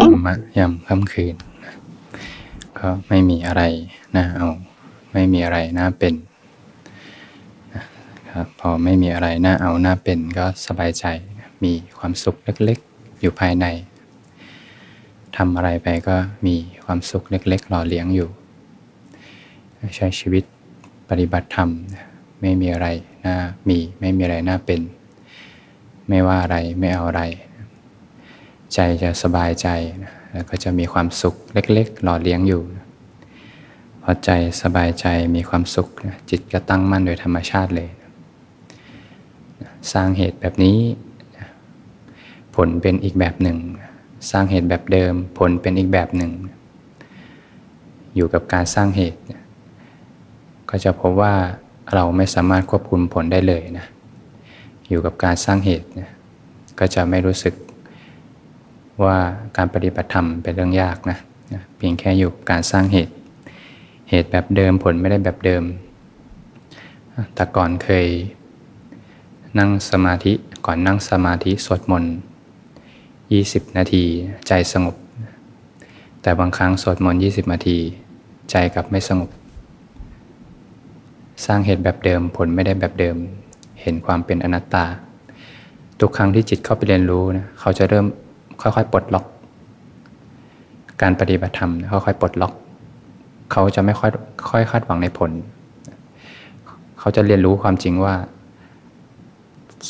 [0.04, 1.34] รรมะยามค่ำคืน
[2.78, 3.62] ก็ไม่มีอะไร
[4.16, 4.48] น่าเอา
[5.12, 6.14] ไม่มีอะไรน่าเป็น
[8.32, 11.04] ครับพอไม่มีอะไรน่าเอาน่าเป็นก็สบายใจ
[11.64, 13.66] มีความสุขเล็กๆ อยู่ภายใน
[15.36, 16.16] ทำอะไรไปก็
[16.46, 18.28] มีความสุขเล็กๆ หล่อเลี้ยงอยู่
[19.96, 20.44] ใช้ชีวิต
[21.08, 21.70] ปฏิบัติธรรม
[22.40, 22.88] ไม่มีอะไร
[23.26, 23.36] น่า
[23.68, 24.80] มีไม่มีอะไรน่าเป็น
[26.08, 27.22] ไม่ว่าอะไรไม่เอาอะไร
[28.74, 29.68] ใจจะสบายใจ
[30.32, 32.62] แล้วก็จะมีความสุขเล็ก ๆ หล่อเลี้ยงอยู่
[34.02, 34.30] พอใจ
[34.62, 35.88] สบายใจมีความสุข
[36.30, 37.88] จิตก็ตั้งมั่นโดยธรรมชาติเลย
[39.92, 40.78] สร้างเหตุแบบนี้
[42.54, 43.58] ผลเป็นอีกแบบหนึ่ง
[44.30, 46.32] สร้างเหตุแบบเดิม ผลเป็นอีกแบบหนึ่ง
[48.16, 49.20] อยู่กับการสร้างเหตุ
[50.70, 51.34] ก็จะพบว่า
[51.94, 53.86] เราไม่สามารถควบคุมผลได้เลยนะ
[54.88, 55.86] อยู่กับการสร้างเหตุ
[56.78, 57.54] ก็จะไม่รู้สึก
[59.04, 59.18] ว่า
[59.56, 61.18] การปฏิบัติธรรมเป็นเรื่องยากนะ
[61.76, 63.14] เพียงแค่อยู่การสร้างเหตุ
[64.10, 65.62] เหตุแบบเดิมผลไม่ได้แบบเดิม
[67.34, 68.06] แต่ก่อนเคย
[69.58, 70.32] นั่งสมาธิ
[70.66, 72.12] ก่อนนั่งสมาธิสวดมนต์
[73.34, 74.04] 20 นาที
[74.48, 74.96] ใจสงบ
[76.22, 77.78] แต่บางครั้งสวดมนต์20 นาที
[78.50, 79.30] ใจกลับไม่สงบ
[81.46, 83.16] สร้างเหตุแบบเดิมผลไม่ได้แบบเดิม
[83.82, 84.84] เห็นความเป็นอนัตตา
[86.00, 88.06] ทุกครั้งที่จิตเข้าไปเรียนรู้นะเขาจะเริ่ม
[88.62, 89.24] ค่อยๆปลดล็อก
[91.02, 92.52] การปฏิบัติธรรมค่อยๆปลดล็อก
[93.52, 94.10] เขาจะไม่ค่อย
[94.50, 95.30] ค่อยคาดหวังในผล
[96.98, 98.14] เขาจะเรียนรู้ความจริงว่า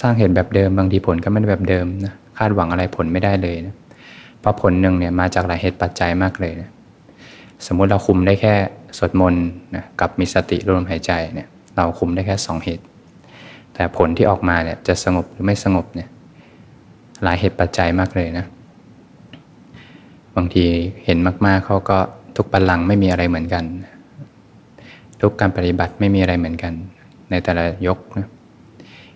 [0.00, 3.74] สร้างเหตุแบบเดิมบางทีผลก็ไม่ได้แบบเดิมนะคาดหวังอะไรผลไม่ได้เลยนะ
[4.40, 6.70] เพราะผลหนึ่งเนี่ยมาจากหลายเหตุปัจจัยมากเลยนะ
[7.66, 8.54] สมมุติเราคุมได้แค่
[8.98, 9.44] สวดมนต์
[9.76, 12.84] นะกับมีสติรวมหายใจเนี่ยเราคุมได้แค่สองเหตุ
[13.74, 16.08] แต่ผลที่ออกมาเนี่ยจะสงบหรือไม่สงบเนี่ย
[17.22, 18.46] หลายเหตุปัจจัยมากเลยนะ
[20.38, 20.66] บางที
[21.04, 21.98] เห็นมากๆเขาก็
[22.36, 23.64] ทุกปัลลังไม่มีอะไรเหมือนกัน
[25.20, 26.72] ทุกการปฏิบัติไม่มีอะไรเหมือนกัน
[27.30, 28.28] ในแต่ละยกนะ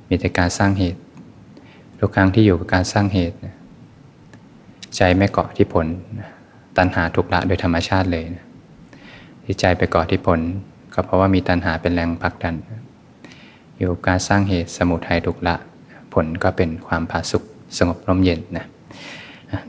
[0.09, 1.01] มีแต่การสร้างเหตุ
[2.01, 3.37] ทุกครั้งที่อยู่กับการสร้างเหตุ
[4.97, 5.87] ใจไม่เกาะที่ผล
[6.77, 8.25] ตัณหาทุกละโดยธรรมชาติเลย
[9.45, 10.41] ที่ใจไปเกาะที่ผล
[10.95, 12.55] ก็เพราะว่ามีตัณหาเป็นแรงผลักดัน
[13.77, 15.57] อยู่กับการสร้างเหตุสมุทัยทุกละ
[16.13, 17.43] ผลก็เป็นความผาสุก
[17.79, 18.67] สงบร่มเย็นนะ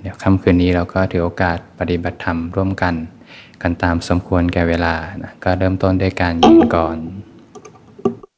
[0.01, 2.95] เดี๋ยวค่ำคืนนี้เราก็ถือโอกาสปฏิบัติธรรมร่วมกัน
[3.61, 6.97] กันตามสมควรแก่เวลานะก็เริ่มต้นด้วยการยืนก่อน